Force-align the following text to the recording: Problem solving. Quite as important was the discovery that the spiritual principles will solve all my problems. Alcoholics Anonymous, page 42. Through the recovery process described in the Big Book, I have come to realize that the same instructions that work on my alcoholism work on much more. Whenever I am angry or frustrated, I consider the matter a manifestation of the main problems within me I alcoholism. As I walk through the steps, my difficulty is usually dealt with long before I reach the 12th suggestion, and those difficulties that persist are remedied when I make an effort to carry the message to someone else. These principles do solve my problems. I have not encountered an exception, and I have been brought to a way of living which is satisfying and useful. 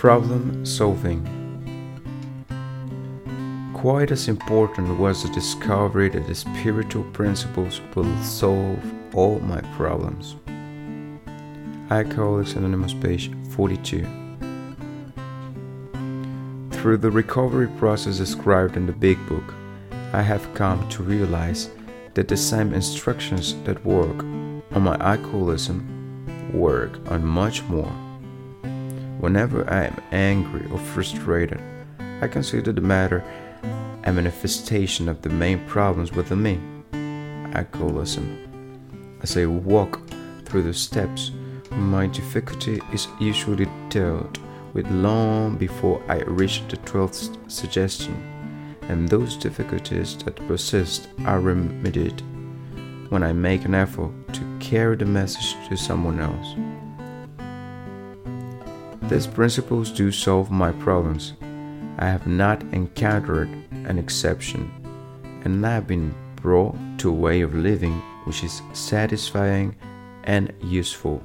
Problem 0.00 0.64
solving. 0.64 1.20
Quite 3.74 4.10
as 4.10 4.28
important 4.28 4.98
was 4.98 5.22
the 5.22 5.28
discovery 5.28 6.08
that 6.08 6.26
the 6.26 6.34
spiritual 6.34 7.04
principles 7.12 7.82
will 7.94 8.10
solve 8.22 8.82
all 9.14 9.40
my 9.40 9.60
problems. 9.76 10.36
Alcoholics 11.90 12.54
Anonymous, 12.54 12.94
page 12.94 13.30
42. 13.50 14.06
Through 16.70 16.96
the 16.96 17.10
recovery 17.10 17.68
process 17.76 18.16
described 18.16 18.78
in 18.78 18.86
the 18.86 18.94
Big 18.94 19.18
Book, 19.28 19.52
I 20.14 20.22
have 20.22 20.54
come 20.54 20.88
to 20.88 21.02
realize 21.02 21.68
that 22.14 22.26
the 22.26 22.38
same 22.38 22.72
instructions 22.72 23.54
that 23.64 23.84
work 23.84 24.24
on 24.72 24.80
my 24.80 24.96
alcoholism 24.96 25.84
work 26.54 26.98
on 27.10 27.22
much 27.22 27.62
more. 27.64 28.09
Whenever 29.20 29.70
I 29.70 29.84
am 29.84 30.02
angry 30.12 30.66
or 30.72 30.78
frustrated, 30.78 31.60
I 32.22 32.26
consider 32.26 32.72
the 32.72 32.80
matter 32.80 33.22
a 34.04 34.12
manifestation 34.12 35.10
of 35.10 35.20
the 35.20 35.28
main 35.28 35.62
problems 35.66 36.10
within 36.12 36.42
me 36.42 36.58
I 36.94 37.58
alcoholism. 37.58 39.18
As 39.22 39.36
I 39.36 39.44
walk 39.44 40.00
through 40.46 40.62
the 40.62 40.72
steps, 40.72 41.32
my 41.70 42.06
difficulty 42.06 42.80
is 42.94 43.08
usually 43.20 43.68
dealt 43.90 44.38
with 44.72 44.90
long 44.90 45.58
before 45.58 46.02
I 46.08 46.22
reach 46.22 46.62
the 46.68 46.78
12th 46.78 47.36
suggestion, 47.50 48.14
and 48.88 49.06
those 49.06 49.36
difficulties 49.36 50.16
that 50.24 50.36
persist 50.48 51.08
are 51.26 51.40
remedied 51.40 52.22
when 53.10 53.22
I 53.22 53.34
make 53.34 53.66
an 53.66 53.74
effort 53.74 54.12
to 54.32 54.58
carry 54.60 54.96
the 54.96 55.04
message 55.04 55.56
to 55.68 55.76
someone 55.76 56.20
else. 56.20 56.54
These 59.10 59.26
principles 59.26 59.90
do 59.90 60.12
solve 60.12 60.52
my 60.52 60.70
problems. 60.70 61.32
I 61.98 62.06
have 62.06 62.28
not 62.28 62.62
encountered 62.72 63.48
an 63.72 63.98
exception, 63.98 64.70
and 65.44 65.66
I 65.66 65.74
have 65.74 65.88
been 65.88 66.14
brought 66.36 66.76
to 66.98 67.10
a 67.10 67.12
way 67.12 67.40
of 67.40 67.52
living 67.52 68.00
which 68.22 68.44
is 68.44 68.62
satisfying 68.72 69.74
and 70.22 70.52
useful. 70.62 71.24